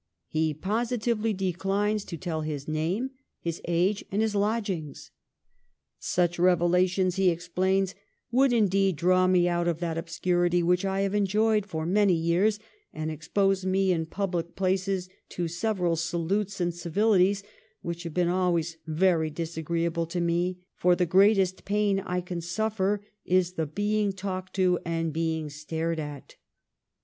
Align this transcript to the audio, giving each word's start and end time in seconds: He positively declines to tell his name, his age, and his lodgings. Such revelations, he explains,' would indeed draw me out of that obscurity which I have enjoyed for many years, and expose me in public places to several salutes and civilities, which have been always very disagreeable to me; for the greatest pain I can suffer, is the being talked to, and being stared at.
He 0.29 0.55
positively 0.55 1.31
declines 1.31 2.03
to 2.05 2.17
tell 2.17 2.41
his 2.41 2.67
name, 2.67 3.11
his 3.39 3.61
age, 3.67 4.03
and 4.11 4.19
his 4.23 4.33
lodgings. 4.33 5.11
Such 5.99 6.39
revelations, 6.39 7.17
he 7.17 7.29
explains,' 7.29 7.93
would 8.31 8.51
indeed 8.51 8.95
draw 8.95 9.27
me 9.27 9.47
out 9.47 9.67
of 9.67 9.77
that 9.79 9.99
obscurity 9.99 10.63
which 10.63 10.83
I 10.85 11.01
have 11.01 11.13
enjoyed 11.13 11.67
for 11.67 11.85
many 11.85 12.15
years, 12.15 12.57
and 12.91 13.11
expose 13.11 13.63
me 13.63 13.91
in 13.91 14.07
public 14.07 14.55
places 14.55 15.07
to 15.29 15.47
several 15.47 15.95
salutes 15.95 16.59
and 16.59 16.73
civilities, 16.73 17.43
which 17.83 18.01
have 18.01 18.13
been 18.15 18.27
always 18.27 18.77
very 18.87 19.29
disagreeable 19.29 20.07
to 20.07 20.19
me; 20.19 20.65
for 20.73 20.95
the 20.95 21.05
greatest 21.05 21.63
pain 21.63 21.99
I 21.99 22.21
can 22.21 22.41
suffer, 22.41 23.05
is 23.23 23.51
the 23.53 23.67
being 23.67 24.13
talked 24.13 24.55
to, 24.55 24.79
and 24.83 25.13
being 25.13 25.51
stared 25.51 25.99
at. 25.99 26.37